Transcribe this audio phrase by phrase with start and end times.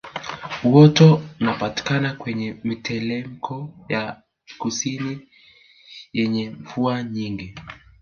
[0.63, 4.21] Uoto unapatikana kwenye mitelemko ya
[4.59, 5.27] kusini
[6.13, 7.55] yenye mvua nyingi